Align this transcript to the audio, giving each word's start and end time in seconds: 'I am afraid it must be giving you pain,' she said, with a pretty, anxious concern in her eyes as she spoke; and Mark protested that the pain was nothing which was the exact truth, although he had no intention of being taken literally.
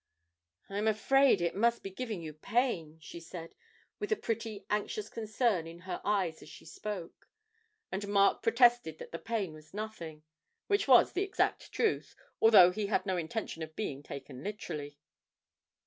'I 0.67 0.79
am 0.79 0.87
afraid 0.87 1.41
it 1.41 1.53
must 1.55 1.83
be 1.83 1.91
giving 1.91 2.23
you 2.23 2.33
pain,' 2.33 2.97
she 2.99 3.19
said, 3.19 3.53
with 3.99 4.11
a 4.11 4.15
pretty, 4.15 4.65
anxious 4.67 5.09
concern 5.09 5.67
in 5.67 5.81
her 5.81 6.01
eyes 6.03 6.41
as 6.41 6.49
she 6.49 6.65
spoke; 6.65 7.29
and 7.91 8.07
Mark 8.07 8.41
protested 8.41 8.97
that 8.97 9.11
the 9.11 9.19
pain 9.19 9.53
was 9.53 9.75
nothing 9.75 10.23
which 10.65 10.87
was 10.87 11.11
the 11.13 11.21
exact 11.21 11.71
truth, 11.71 12.15
although 12.41 12.71
he 12.71 12.87
had 12.87 13.05
no 13.05 13.15
intention 13.15 13.61
of 13.61 13.75
being 13.75 14.01
taken 14.01 14.43
literally. 14.43 14.97